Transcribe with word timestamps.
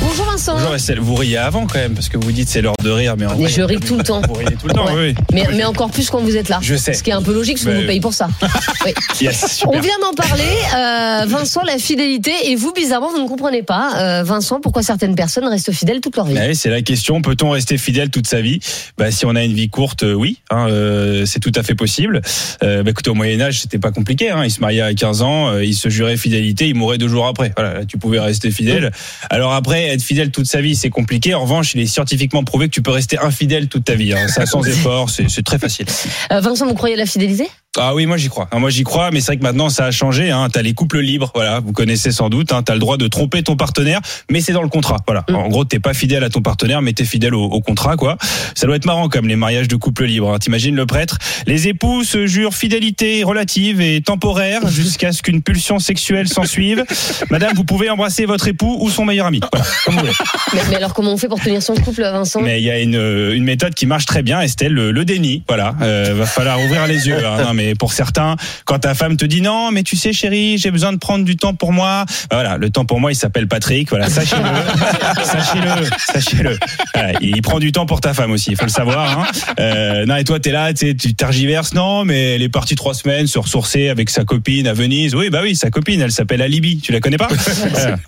Bonjour 0.00 0.26
Vincent. 0.26 0.54
Bonjour 0.54 0.74
Estelle, 0.74 0.98
vous 1.00 1.14
riez 1.14 1.36
avant 1.36 1.66
quand 1.66 1.78
même 1.78 1.94
parce 1.94 2.08
que 2.08 2.18
vous 2.18 2.32
dites 2.32 2.48
c'est 2.48 2.60
l'heure 2.60 2.74
de 2.82 2.90
rire, 2.90 3.14
mais 3.16 3.26
en 3.26 3.36
Mais 3.36 3.44
vrai, 3.44 3.48
je 3.48 3.62
ris 3.62 3.78
tout 3.78 3.96
le 3.96 4.02
temps. 4.02 4.20
Vous 4.26 4.34
riez 4.34 4.56
tout 4.60 4.66
le 4.66 4.74
temps, 4.74 4.86
Ouais. 4.86 5.14
oui. 5.16 5.24
Mais, 5.32 5.46
mais 5.54 5.64
encore 5.64 5.90
plus 5.90 6.10
quand 6.10 6.20
vous 6.20 6.36
êtes 6.36 6.48
là. 6.48 6.58
Je 6.60 6.74
sais. 6.74 6.92
Ce 6.92 7.02
qui 7.04 7.10
est 7.10 7.14
un 7.14 7.22
peu 7.22 7.32
logique, 7.32 7.58
parce 7.62 7.66
qu'on 7.74 7.80
vous 7.80 7.86
paye 7.86 8.00
pour 8.00 8.12
ça. 8.14 8.28
Oui. 8.84 8.92
Yes, 9.20 9.64
On 9.66 9.80
vient 9.80 9.98
d'en 10.00 10.12
parler, 10.14 10.44
euh, 10.76 11.24
Vincent, 11.26 11.62
la 11.66 11.76
fidélité. 11.78 12.30
Et 12.44 12.54
vous, 12.54 12.72
bizarrement, 12.72 13.10
vous 13.10 13.20
ne 13.20 13.26
comprenez 13.26 13.64
pas, 13.64 13.94
euh, 13.96 14.22
Vincent, 14.22 14.60
pourquoi 14.60 14.82
certaines 14.84 15.16
personnes 15.16 15.44
restent 15.48 15.72
fidèles 15.72 16.00
toute 16.00 16.14
leur 16.14 16.26
vie. 16.26 16.34
Ouais, 16.34 16.54
c'est 16.54 16.68
la 16.70 16.82
question. 16.82 17.20
Peut-on 17.20 17.50
rester 17.50 17.78
fidèle 17.78 18.10
toute 18.10 18.28
sa 18.28 18.40
vie? 18.40 18.60
Bah, 18.96 19.10
Si 19.10 19.26
on 19.26 19.34
a 19.34 19.42
une 19.42 19.54
vie 19.54 19.68
courte, 19.70 20.04
euh, 20.04 20.12
oui, 20.12 20.38
hein, 20.50 20.68
euh, 20.68 21.26
c'est 21.26 21.40
tout 21.40 21.50
à 21.56 21.64
fait 21.64 21.74
possible. 21.74 22.20
Bah, 22.60 22.68
écoutez, 22.86 23.10
au 23.10 23.14
Moyen 23.14 23.40
Âge, 23.40 23.62
c'était 23.62 23.78
pas 23.78 23.90
compliqué. 23.90 24.30
Hein, 24.30 24.44
ils 24.44 24.50
se 24.52 24.60
mariaient 24.60 24.82
à 24.82 24.94
15 24.94 25.22
ans, 25.22 25.58
ils 25.58 25.74
se 25.74 25.88
juraient 25.88 26.16
fidélité, 26.16 26.68
ils 26.68 26.74
mouraient 26.76 26.98
deux 26.98 27.08
jours 27.08 27.26
après. 27.26 27.52
Voilà, 27.56 27.74
là, 27.74 27.84
tu 27.84 27.98
pouvais 27.98 28.20
rester 28.20 28.50
fidèle. 28.52 28.92
Alors 29.30 29.52
après, 29.52 29.75
être 29.84 30.02
fidèle 30.02 30.30
toute 30.30 30.46
sa 30.46 30.60
vie, 30.60 30.74
c'est 30.76 30.90
compliqué. 30.90 31.34
En 31.34 31.42
revanche, 31.42 31.74
il 31.74 31.80
est 31.80 31.86
scientifiquement 31.86 32.44
prouvé 32.44 32.66
que 32.66 32.74
tu 32.74 32.82
peux 32.82 32.90
rester 32.90 33.18
infidèle 33.18 33.68
toute 33.68 33.84
ta 33.84 33.94
vie. 33.94 34.12
Hein. 34.12 34.28
Ça, 34.28 34.46
sans 34.46 34.62
effort, 34.66 35.10
c'est 35.10 35.28
c'est 35.28 35.42
très 35.42 35.58
facile. 35.58 35.86
Euh, 36.32 36.40
Vincent, 36.40 36.66
vous 36.66 36.74
croyez 36.74 36.94
à 36.94 36.98
la 36.98 37.06
fidélité 37.06 37.48
Ah 37.78 37.94
oui, 37.94 38.06
moi 38.06 38.16
j'y 38.16 38.28
crois. 38.28 38.48
Ah, 38.50 38.58
Moi 38.58 38.70
j'y 38.70 38.84
crois, 38.84 39.10
mais 39.10 39.20
c'est 39.20 39.26
vrai 39.26 39.36
que 39.38 39.42
maintenant 39.42 39.68
ça 39.68 39.86
a 39.86 39.90
changé. 39.90 40.30
Hein. 40.30 40.48
T'as 40.52 40.62
les 40.62 40.74
couples 40.74 41.00
libres, 41.00 41.30
voilà. 41.34 41.60
Vous 41.60 41.72
connaissez 41.72 42.10
sans 42.12 42.28
doute. 42.28 42.52
Hein. 42.52 42.62
T'as 42.62 42.74
le 42.74 42.78
droit 42.80 42.96
de 42.96 43.06
tromper 43.08 43.42
ton 43.42 43.56
partenaire, 43.56 44.00
mais 44.30 44.40
c'est 44.40 44.52
dans 44.52 44.62
le 44.62 44.68
contrat. 44.68 44.96
Voilà. 45.06 45.24
Mm. 45.28 45.34
En 45.34 45.48
gros, 45.48 45.64
t'es 45.64 45.78
pas 45.80 45.94
fidèle 45.94 46.24
à 46.24 46.30
ton 46.30 46.40
partenaire, 46.42 46.82
mais 46.82 46.92
t'es 46.92 47.04
fidèle 47.04 47.34
au, 47.34 47.44
au 47.44 47.60
contrat, 47.60 47.96
quoi. 47.96 48.16
Ça 48.54 48.66
doit 48.66 48.76
être 48.76 48.86
marrant 48.86 49.08
comme 49.08 49.28
les 49.28 49.36
mariages 49.36 49.68
de 49.68 49.76
couples 49.76 50.04
libres. 50.04 50.32
Hein. 50.32 50.38
T'imagines 50.38 50.74
le 50.76 50.86
prêtre? 50.86 51.18
Les 51.46 51.68
époux 51.68 52.04
se 52.04 52.26
jurent 52.26 52.54
fidélité 52.54 53.22
relative 53.24 53.80
et 53.80 54.00
temporaire 54.00 54.66
jusqu'à 54.68 55.12
ce 55.12 55.22
qu'une 55.22 55.42
pulsion 55.42 55.78
sexuelle 55.78 56.28
s'ensuive. 56.28 56.84
Madame, 57.30 57.52
vous 57.54 57.64
pouvez 57.64 57.90
embrasser 57.90 58.24
votre 58.26 58.48
époux 58.48 58.76
ou 58.80 58.90
son 58.90 59.04
meilleur 59.04 59.26
ami. 59.26 59.40
Voilà, 59.52 59.66
comme 59.84 59.94
vous 59.94 60.00
voulez. 60.00 60.12
mais, 60.54 60.60
mais 60.70 60.76
alors, 60.76 60.94
comment 60.94 61.12
on 61.12 61.16
fait 61.16 61.28
pour 61.28 61.40
tenir 61.40 61.62
son 61.62 61.74
couple, 61.74 62.02
Vincent? 62.02 62.40
Mais 62.40 62.60
il 62.60 62.64
y 62.64 62.70
a 62.70 62.78
une, 62.80 62.94
une 63.32 63.44
méthode 63.44 63.74
qui 63.74 63.86
marche 63.86 64.06
très 64.06 64.22
bien, 64.22 64.40
Estelle, 64.40 64.72
le, 64.72 64.92
le 64.92 65.04
déni. 65.04 65.42
Voilà, 65.48 65.74
euh, 65.82 66.14
va 66.16 66.26
falloir 66.26 66.60
ouvrir 66.60 66.86
les 66.86 67.06
yeux. 67.08 67.24
hein. 67.26 67.42
Non, 67.44 67.54
mais 67.54 67.65
pour 67.74 67.92
certains, 67.92 68.36
quand 68.64 68.78
ta 68.80 68.94
femme 68.94 69.16
te 69.16 69.24
dit 69.24 69.40
non, 69.40 69.70
mais 69.72 69.82
tu 69.82 69.96
sais, 69.96 70.12
chérie, 70.12 70.58
j'ai 70.58 70.70
besoin 70.70 70.92
de 70.92 70.98
prendre 70.98 71.24
du 71.24 71.36
temps 71.36 71.54
pour 71.54 71.72
moi. 71.72 72.04
Voilà, 72.30 72.56
le 72.58 72.70
temps 72.70 72.84
pour 72.84 73.00
moi, 73.00 73.12
il 73.12 73.16
s'appelle 73.16 73.48
Patrick. 73.48 73.88
Voilà, 73.90 74.08
sachez-le, 74.08 74.42
sachez-le, 75.24 75.86
sachez-le. 76.12 76.58
Voilà, 76.94 77.12
il 77.20 77.40
prend 77.42 77.58
du 77.58 77.72
temps 77.72 77.86
pour 77.86 78.00
ta 78.00 78.14
femme 78.14 78.30
aussi, 78.32 78.50
il 78.50 78.56
faut 78.56 78.64
le 78.64 78.70
savoir. 78.70 79.18
Hein. 79.20 79.26
Euh, 79.60 80.06
non, 80.06 80.16
et 80.16 80.24
toi, 80.24 80.38
t'es 80.40 80.50
là, 80.52 80.72
tu 80.72 80.94
tergiverses. 81.14 81.74
Non, 81.74 82.04
mais 82.04 82.34
elle 82.34 82.42
est 82.42 82.48
partie 82.48 82.74
trois 82.74 82.94
semaines 82.94 83.26
se 83.26 83.38
ressourcer 83.38 83.88
avec 83.88 84.10
sa 84.10 84.24
copine 84.24 84.66
à 84.66 84.72
Venise. 84.72 85.14
Oui, 85.14 85.30
bah 85.30 85.40
oui, 85.42 85.56
sa 85.56 85.70
copine, 85.70 86.00
elle 86.00 86.12
s'appelle 86.12 86.42
Alibi. 86.42 86.78
Tu 86.78 86.92
la 86.92 87.00
connais 87.00 87.16
pas? 87.18 87.28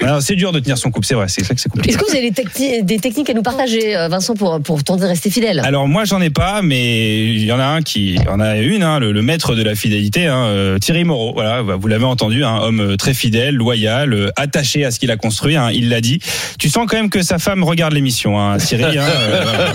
Voilà. 0.01 0.21
C'est 0.21 0.35
dur 0.37 0.53
de 0.53 0.61
tenir 0.61 0.79
son 0.79 0.91
couple, 0.91 1.07
c'est 1.07 1.15
vrai. 1.15 1.27
C'est 1.29 1.45
ça 1.45 1.55
que 1.55 1.61
c'est 1.61 1.69
compliqué. 1.69 1.91
Est-ce 1.95 1.99
que 1.99 2.11
vous 2.11 2.17
avez 2.17 2.31
des, 2.31 2.43
techni- 2.43 2.83
des 2.85 2.99
techniques 2.99 3.31
à 3.31 3.35
nous 3.35 3.43
partager, 3.43 3.97
euh, 3.97 4.09
Vincent, 4.09 4.35
pour, 4.35 4.61
pour 4.61 4.83
tenter 4.85 5.03
de 5.03 5.07
rester 5.09 5.31
fidèle? 5.31 5.61
Alors 5.65 5.89
moi 5.89 6.05
j'en 6.05 6.21
ai 6.21 6.31
pas, 6.31 6.63
mais 6.63 7.27
il 7.27 7.45
y 7.45 7.53
en 7.53 7.59
a 7.61 7.65
un 7.65 7.83
qui 7.83 8.15
il 8.15 8.23
y 8.23 8.29
en 8.29 8.41
a 8.41 8.57
une, 8.57 8.83
hein, 8.83 8.99
le, 8.99 9.13
le 9.13 9.23
maître 9.23 9.48
de 9.55 9.63
la 9.63 9.75
fidélité, 9.75 10.27
hein, 10.27 10.45
euh, 10.47 10.79
Thierry 10.79 11.05
Moreau. 11.05 11.33
Voilà, 11.35 11.63
bah, 11.63 11.77
vous 11.81 11.89
l'avez 11.89 12.05
entendu, 12.05 12.45
un 12.45 12.59
homme 12.59 12.81
euh, 12.81 12.97
très 12.97 13.15
fidèle, 13.15 13.55
loyal, 13.55 14.13
euh, 14.13 14.31
attaché 14.37 14.85
à 14.85 14.91
ce 14.91 14.99
qu'il 14.99 15.11
a 15.11 15.17
construit. 15.17 15.57
hein, 15.57 15.71
il 15.73 15.89
l'a 15.89 16.01
dit. 16.01 16.19
Tu 16.59 16.69
sens 16.69 16.87
quand 16.89 16.97
même 16.97 17.11
que 17.11 17.23
sa 17.23 17.39
femme 17.39 17.65
regarde 17.65 17.93
l'émission, 17.93 18.41
hein, 18.41 18.59
Thierry. 18.59 18.99
Hein, 18.99 19.07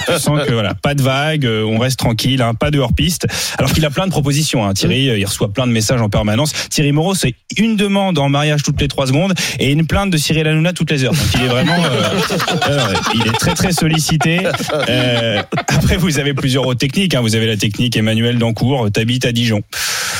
tu 0.07 0.19
sens 0.19 0.39
que 0.45 0.53
voilà, 0.53 0.73
pas 0.75 0.95
de 0.95 1.01
vagues, 1.01 1.45
euh, 1.45 1.63
on 1.63 1.77
reste 1.79 1.99
tranquille, 1.99 2.41
hein, 2.41 2.53
pas 2.53 2.71
de 2.71 2.79
hors 2.79 2.93
piste. 2.93 3.27
Alors 3.57 3.71
qu'il 3.73 3.85
a 3.85 3.89
plein 3.89 4.05
de 4.05 4.11
propositions. 4.11 4.65
Hein, 4.65 4.73
Thierry, 4.73 5.05
il 5.05 5.25
reçoit 5.25 5.51
plein 5.51 5.67
de 5.67 5.71
messages 5.71 6.01
en 6.01 6.09
permanence. 6.09 6.53
Thierry 6.69 6.91
Moreau, 6.91 7.15
c'est 7.15 7.35
une 7.57 7.75
demande 7.75 8.19
en 8.19 8.29
mariage 8.29 8.63
toutes 8.63 8.79
les 8.81 8.87
trois 8.87 9.07
secondes 9.07 9.33
et 9.59 9.71
une 9.71 9.87
plainte 9.87 10.11
de 10.11 10.17
Cyril 10.17 10.47
Hanouna 10.47 10.73
toutes 10.73 10.91
les 10.91 11.03
heures. 11.03 11.13
Donc 11.13 11.27
il 11.35 11.41
est 11.43 11.47
vraiment, 11.47 11.75
il 13.15 13.21
est 13.27 13.37
très 13.39 13.53
très 13.53 13.71
sollicité. 13.71 14.39
Après, 15.67 15.97
vous 15.97 16.19
avez 16.19 16.33
plusieurs 16.33 16.67
autres 16.67 16.79
techniques. 16.79 17.15
Hein. 17.15 17.21
Vous 17.21 17.35
avez 17.35 17.47
la 17.47 17.57
technique 17.57 17.97
Emmanuel 17.97 18.37
Dancourt, 18.37 18.91
t'habites 18.91 19.25
à 19.25 19.31
Dijon. 19.31 19.62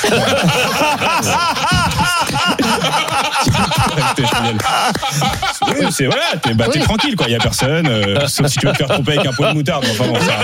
Fidèle. 4.16 4.58
Oui, 5.80 5.86
c'est 5.92 6.06
voilà, 6.06 6.24
t'es 6.42 6.54
bah, 6.54 6.66
Oui. 6.74 6.80
tranquille 6.82 7.16
quoi, 7.16 7.28
il 7.28 7.34
y 7.34 7.36
a 7.36 7.40
personne, 7.40 7.88
euh, 7.88 8.28
sauf 8.28 8.48
si 8.48 8.60
tu 8.60 8.66
veux 8.66 8.72
te 8.74 8.78
faire 8.78 8.88
tromper 8.90 9.14
avec 9.14 9.26
un 9.28 9.34
pot 9.34 9.46
de 9.48 9.54
moutarde. 9.54 9.86
Enfin 9.90 10.06
bon, 10.08 10.16
ça, 10.20 10.38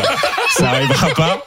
ça 0.57 0.69
arrivera 0.69 1.07
pas. 1.09 1.45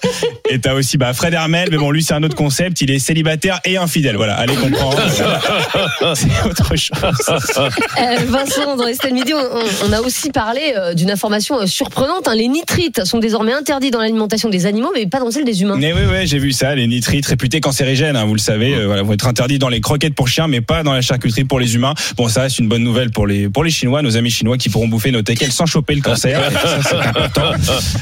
Et 0.50 0.58
t'as 0.60 0.74
aussi 0.74 0.96
bah, 0.98 1.12
Fred 1.12 1.34
Hermel, 1.34 1.68
mais 1.70 1.76
bon, 1.78 1.90
lui 1.90 2.02
c'est 2.02 2.14
un 2.14 2.22
autre 2.22 2.36
concept. 2.36 2.80
Il 2.80 2.90
est 2.90 2.98
célibataire 2.98 3.60
et 3.64 3.76
infidèle. 3.76 4.16
Voilà, 4.16 4.34
allez 4.36 4.54
comprendre. 4.54 4.98
c'est 6.14 6.48
autre 6.48 6.76
chose. 6.76 6.90
Euh, 7.28 8.16
Vincent, 8.26 8.76
dans 8.76 8.86
Estelle 8.86 9.14
Midi, 9.14 9.32
on, 9.34 9.86
on- 9.88 9.92
a 9.92 10.00
aussi 10.00 10.30
parlé 10.30 10.74
euh, 10.76 10.94
d'une 10.94 11.10
information 11.10 11.60
euh, 11.60 11.66
surprenante. 11.66 12.26
hein. 12.28 12.34
Les 12.34 12.48
nitrites 12.48 13.04
sont 13.04 13.18
désormais 13.18 13.52
interdits 13.52 13.90
dans 13.90 14.00
l'alimentation 14.00 14.48
des 14.48 14.64
animaux, 14.66 14.90
mais 14.94 15.06
pas 15.06 15.20
dans 15.20 15.30
celle 15.30 15.44
des 15.44 15.60
humains. 15.62 15.76
Mais 15.78 15.92
oui, 15.92 16.00
oui, 16.10 16.26
j'ai 16.26 16.38
vu 16.38 16.52
ça. 16.52 16.74
Les 16.74 16.86
nitrites 16.86 17.26
réputés 17.26 17.60
cancérigènes, 17.60 18.16
hein, 18.16 18.24
vous 18.24 18.34
le 18.34 18.40
savez, 18.40 18.74
euh, 18.74 18.86
voilà, 18.86 19.02
vont 19.02 19.12
être 19.12 19.26
interdits 19.26 19.58
dans 19.58 19.68
les 19.68 19.80
croquettes 19.80 20.14
pour 20.14 20.28
chiens, 20.28 20.48
mais 20.48 20.60
pas 20.60 20.82
dans 20.82 20.92
la 20.92 21.02
charcuterie 21.02 21.44
pour 21.44 21.60
les 21.60 21.74
humains. 21.74 21.94
Bon, 22.16 22.28
ça 22.28 22.48
c'est 22.48 22.58
une 22.58 22.68
bonne 22.68 22.82
nouvelle 22.84 23.10
pour 23.10 23.26
les 23.26 23.48
pour 23.48 23.64
les 23.64 23.70
Chinois, 23.72 24.02
nos 24.02 24.16
amis 24.16 24.30
chinois 24.30 24.56
qui 24.58 24.68
pourront 24.68 24.88
bouffer 24.88 25.10
nos 25.10 25.22
teckels 25.22 25.52
sans 25.52 25.66
choper 25.66 25.94
le 25.94 26.00
cancer. 26.02 26.40
Et 26.50 26.52
ça, 26.54 26.78
c'est 26.82 26.94
important. 26.96 27.52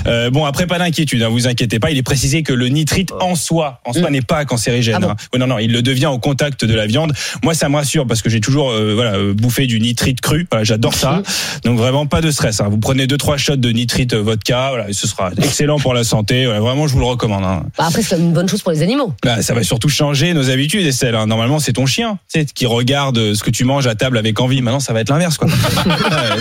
Euh, 0.07 0.31
bon, 0.31 0.45
après 0.45 0.67
pas 0.67 0.79
d'inquiétude, 0.79 1.23
hein, 1.23 1.29
vous 1.29 1.47
inquiétez 1.47 1.79
pas. 1.79 1.91
Il 1.91 1.99
est 1.99 2.03
précisé 2.03 2.43
que 2.43 2.53
le 2.53 2.69
nitrite 2.69 3.13
en 3.21 3.35
soi, 3.35 3.81
en 3.85 3.93
soi, 3.93 4.11
n'est 4.11 4.21
pas 4.23 4.45
cancérigène. 4.45 4.97
Ah 4.97 5.01
bon 5.01 5.11
hein. 5.11 5.39
Non, 5.39 5.47
non, 5.47 5.59
il 5.59 5.73
le 5.73 5.83
devient 5.83 6.07
au 6.07 6.19
contact 6.19 6.65
de 6.65 6.75
la 6.75 6.87
viande. 6.87 7.13
Moi, 7.43 7.55
ça 7.55 7.69
me 7.69 7.77
rassure 7.77 8.07
parce 8.07 8.21
que 8.23 8.29
j'ai 8.31 8.41
toujours 8.41 8.71
euh, 8.71 8.93
voilà 8.95 9.15
euh, 9.15 9.33
bouffé 9.35 9.67
du 9.67 9.81
nitrite 9.81 10.21
cru. 10.21 10.47
Voilà, 10.51 10.65
J'adore 10.65 10.95
ça. 10.95 11.23
Donc 11.65 11.79
vraiment 11.79 12.07
pas 12.07 12.21
de 12.21 12.31
stress. 12.31 12.61
hein. 12.61 12.69
Vous 12.71 12.79
prenez 12.79 13.07
deux 13.07 13.17
trois 13.17 13.37
shots 13.37 13.57
de 13.57 13.71
nitrite 13.71 14.15
vodka, 14.15 14.69
voilà, 14.71 14.87
ce 14.93 15.07
sera 15.07 15.31
excellent 15.43 15.79
pour 15.79 15.95
la 15.95 16.05
santé. 16.05 16.45
Voilà, 16.45 16.61
vraiment, 16.61 16.87
je 16.87 16.93
vous 16.95 17.01
le 17.01 17.07
recommande. 17.07 17.45
hein. 17.45 17.63
Bah, 17.79 17.85
après, 17.89 18.03
c'est 18.03 18.17
une 18.19 18.33
bonne 18.33 18.49
chose 18.49 18.63
pour 18.63 18.73
les 18.73 18.83
animaux. 18.83 19.13
Bah, 19.25 19.43
ça 19.43 19.55
va 19.55 19.63
surtout 19.63 19.89
changer 19.89 20.35
nos 20.35 20.51
habitudes, 20.51 20.87
Estelle. 20.87 21.17
Normalement, 21.27 21.59
c'est 21.59 21.73
ton 21.75 21.87
chien, 21.87 22.19
qui 22.55 22.67
regarde 22.67 23.35
ce 23.35 23.43
que 23.43 23.51
tu 23.51 23.65
manges 23.65 23.87
à 23.87 23.95
table 23.95 24.19
avec 24.19 24.39
envie. 24.41 24.61
Maintenant, 24.63 24.81
ça 24.81 24.93
va 24.93 25.01
être 25.01 25.11
l'inverse, 25.11 25.37
quoi. 25.39 25.49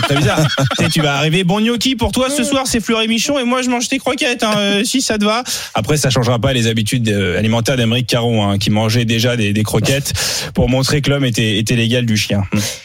Très 0.02 0.16
bizarre. 0.16 0.46
Tu 0.92 1.00
vas 1.00 1.16
arriver, 1.16 1.44
bon 1.44 1.60
gnocchi 1.60 1.96
pour 1.96 2.12
toi 2.12 2.28
ce 2.30 2.44
soir, 2.44 2.64
c'est 2.66 2.80
Fleury 2.80 3.08
Michon 3.08 3.38
et 3.38 3.44
moi 3.44 3.62
je 3.62 3.70
mange 3.70 3.88
tes 3.88 3.98
croquettes, 3.98 4.42
hein, 4.42 4.54
euh, 4.56 4.84
si 4.84 5.00
ça 5.00 5.18
te 5.18 5.24
va. 5.24 5.42
Après, 5.74 5.96
ça 5.96 6.10
changera 6.10 6.38
pas 6.38 6.52
les 6.52 6.66
habitudes 6.66 7.08
euh, 7.08 7.38
alimentaires 7.38 7.76
d'Amérique 7.76 8.06
Caron, 8.06 8.48
hein, 8.48 8.58
qui 8.58 8.70
mangeait 8.70 9.04
déjà 9.04 9.36
des, 9.36 9.52
des 9.52 9.62
croquettes 9.62 10.12
pour 10.54 10.68
montrer 10.68 11.00
que 11.00 11.10
l'homme 11.10 11.24
était, 11.24 11.58
était 11.58 11.76
l'égal 11.76 12.06
du 12.06 12.16
chien. 12.16 12.42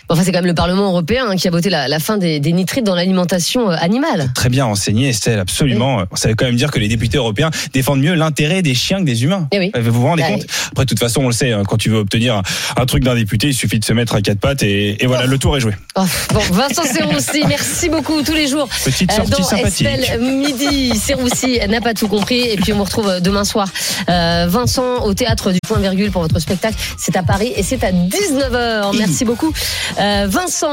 Enfin, 0.10 0.24
c'est 0.24 0.32
quand 0.32 0.40
même 0.40 0.46
le 0.46 0.54
Parlement 0.54 0.88
européen 0.88 1.26
hein, 1.30 1.36
qui 1.36 1.48
a 1.48 1.52
voté 1.52 1.70
la, 1.70 1.88
la 1.88 2.00
fin 2.00 2.18
des, 2.18 2.40
des 2.40 2.52
nitrites 2.52 2.86
dans 2.86 2.96
l'alimentation 2.96 3.72
euh, 3.72 3.76
animale. 3.80 4.32
Très 4.36 4.50
bien 4.50 4.66
renseigné, 4.66 5.10
Estelle, 5.10 5.40
absolument. 5.40 6.04
Ça 6.16 6.30
veut 6.30 6.36
quand 6.36 6.46
même 6.46 6.56
dire 6.56 6.72
que 6.72 6.80
les 6.80 6.88
députés 6.88 7.18
européens 7.18 7.50
défendent 7.74 8.02
mieux 8.02 8.14
l'intérêt 8.14 8.62
des 8.62 8.76
chiens 8.76 9.00
que 9.00 9.06
des 9.06 9.24
humains. 9.24 9.48
Eh 9.52 9.60
oui. 9.60 9.72
Vous 9.76 9.92
vous 9.92 10.04
rendez 10.04 10.24
Bah 10.24 10.30
compte 10.30 10.46
Après, 10.72 10.86
de 10.86 10.90
toute 10.90 11.00
façon, 11.00 11.22
on 11.22 11.28
le 11.28 11.34
sait, 11.34 11.52
hein, 11.52 11.64
quand 11.68 11.78
tu 11.78 11.90
veux 11.90 11.98
obtenir 11.98 12.42
un, 12.78 12.86
truc 12.86 13.04
d'un 13.04 13.16
député, 13.16 13.48
il 13.48 13.54
suffit 13.54 13.80
de 13.80 13.86
se 13.86 13.94
mettre 13.94 14.16
à 14.16 14.22
quatre 14.22 14.40
pattes 14.40 14.64
et, 14.64 15.04
et 15.04 15.08
voilà, 15.08 15.26
le 15.26 15.38
tour 15.38 15.58
est 15.58 15.60
joué. 15.60 15.74
Oh, 15.96 16.04
bon, 16.34 16.42
Vincent 16.52 16.84
Serroussi, 16.84 17.44
merci 17.48 17.90
beaucoup 17.90 18.22
tous 18.22 18.34
les 18.34 18.48
jours. 18.48 18.68
Petite 18.84 19.12
Euh, 19.12 19.16
sortie 19.16 19.32
dans 19.32 19.44
sympathique. 19.44 19.88
Estelle 19.88 20.22
Midi, 20.22 20.98
Serroussi 20.98 21.60
n'a 21.68 21.82
pas 21.82 21.94
tout 21.94 22.08
compris. 22.08 22.42
Et 22.42 22.56
puis 22.58 22.74
on 22.74 22.78
vous 22.78 22.84
retrouve 22.84 23.08
euh, 23.10 23.20
demain 23.20 23.44
soir. 23.44 23.68
Euh, 24.10 24.46
Vincent 24.50 25.04
au 25.04 25.14
théâtre 25.14 25.52
du 25.52 25.60
Point 25.68 25.80
Virgule 25.80 26.12
pour 26.12 26.22
votre 26.22 26.40
spectacle. 26.40 26.76
C'est 26.98 27.16
à 27.16 27.24
Paris 27.24 27.54
et 27.56 27.64
c'est 27.64 27.84
à 27.84 27.92
19h. 27.92 28.98
Merci 28.98 29.26
beaucoup. 29.26 29.54
Euh, 30.00 30.26
Vincent. 30.30 30.68